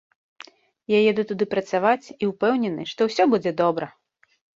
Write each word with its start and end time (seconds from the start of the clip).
Я 0.93 0.99
еду 1.11 1.25
туды 1.31 1.47
працаваць 1.53 2.07
і 2.23 2.29
ўпэўнены, 2.31 2.87
што 2.93 3.01
ўсё 3.11 3.23
будзе 3.35 3.51
добра! 3.61 3.91